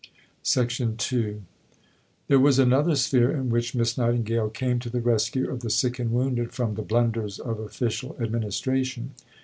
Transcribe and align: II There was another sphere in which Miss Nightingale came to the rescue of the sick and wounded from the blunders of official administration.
II 0.57 1.41
There 2.27 2.39
was 2.39 2.57
another 2.57 2.95
sphere 2.95 3.29
in 3.29 3.51
which 3.51 3.75
Miss 3.75 3.99
Nightingale 3.99 4.49
came 4.49 4.79
to 4.79 4.89
the 4.89 4.99
rescue 4.99 5.47
of 5.51 5.59
the 5.59 5.69
sick 5.69 5.99
and 5.99 6.11
wounded 6.11 6.53
from 6.53 6.73
the 6.73 6.81
blunders 6.81 7.37
of 7.37 7.59
official 7.59 8.15
administration. 8.19 9.11